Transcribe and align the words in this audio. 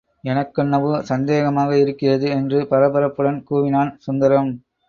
எனக்கென்னவோ 0.23 0.93
சந்தேகமாக 1.01 1.71
இருக்கிறது 1.77 2.27
என்று 2.29 2.59
பரபரப்புடன் 2.71 3.39
கூவினான் 3.49 3.93
சுந்தரம். 3.99 4.51